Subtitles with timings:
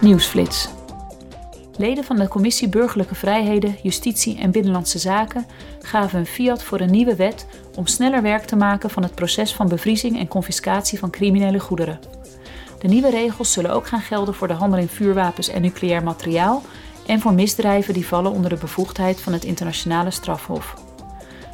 [0.00, 0.68] Nieuwsflits.
[1.76, 5.46] Leden van de Commissie Burgerlijke Vrijheden, Justitie en Binnenlandse Zaken
[5.80, 7.46] gaven een fiat voor een nieuwe wet
[7.76, 12.00] om sneller werk te maken van het proces van bevriezing en confiscatie van criminele goederen.
[12.78, 16.62] De nieuwe regels zullen ook gaan gelden voor de handel in vuurwapens en nucleair materiaal
[17.06, 20.89] en voor misdrijven die vallen onder de bevoegdheid van het internationale strafhof.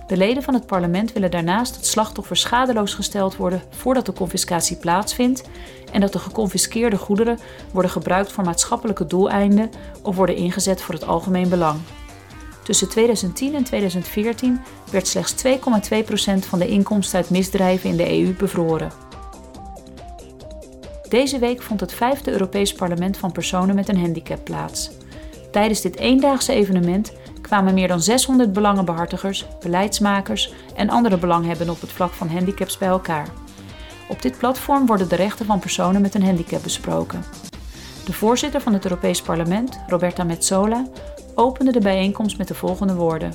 [0.06, 4.76] De leden van het parlement willen daarnaast dat slachtoffers schadeloos gesteld worden voordat de confiscatie
[4.76, 5.42] plaatsvindt
[5.92, 7.38] en dat de geconfiskeerde goederen
[7.72, 9.70] worden gebruikt voor maatschappelijke doeleinden
[10.02, 11.80] of worden ingezet voor het algemeen belang.
[12.62, 15.50] Tussen 2010 en 2014 werd slechts 2,2%
[16.38, 18.90] van de inkomsten uit misdrijven in de EU bevroren.
[21.08, 24.90] Deze week vond het vijfde Europees Parlement van personen met een handicap plaats.
[25.50, 27.12] Tijdens dit eendaagse evenement
[27.46, 32.88] kwamen meer dan 600 belangenbehartigers, beleidsmakers en andere belanghebbenden op het vlak van handicaps bij
[32.88, 33.28] elkaar.
[34.08, 37.24] Op dit platform worden de rechten van personen met een handicap besproken.
[38.04, 40.86] De voorzitter van het Europees Parlement, Roberta Metsola,
[41.34, 43.34] opende de bijeenkomst met de volgende woorden.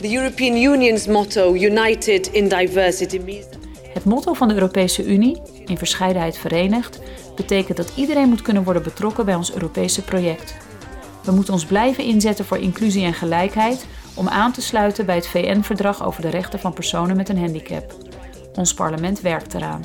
[0.00, 3.46] The European Union's motto United in Diversity means
[3.92, 7.00] Het motto van de Europese Unie, in verscheidenheid verenigd,
[7.36, 10.54] betekent dat iedereen moet kunnen worden betrokken bij ons Europese project.
[11.24, 15.26] We moeten ons blijven inzetten voor inclusie en gelijkheid om aan te sluiten bij het
[15.26, 17.94] VN-verdrag over de rechten van personen met een handicap.
[18.54, 19.84] Ons parlement werkt eraan.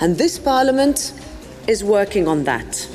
[0.00, 1.14] and this parliament
[1.64, 2.88] is working on that.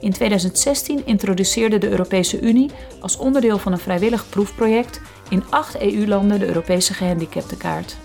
[0.00, 6.38] In 2016 introduceerde de Europese Unie als onderdeel van een vrijwillig proefproject in acht EU-landen
[6.38, 7.96] de Europese gehandicaptenkaart.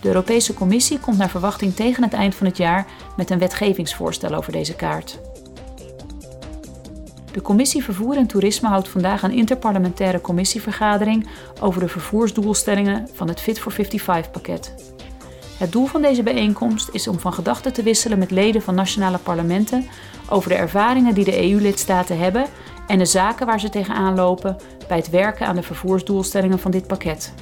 [0.00, 4.34] De Europese Commissie komt naar verwachting tegen het eind van het jaar met een wetgevingsvoorstel
[4.34, 5.18] over deze kaart.
[7.36, 11.28] De Commissie Vervoer en Toerisme houdt vandaag een interparlementaire commissievergadering
[11.60, 14.74] over de vervoersdoelstellingen van het Fit for 55-pakket.
[15.58, 19.18] Het doel van deze bijeenkomst is om van gedachten te wisselen met leden van nationale
[19.18, 19.86] parlementen
[20.28, 22.46] over de ervaringen die de EU-lidstaten hebben
[22.86, 24.56] en de zaken waar ze tegenaan lopen
[24.88, 27.34] bij het werken aan de vervoersdoelstellingen van dit pakket.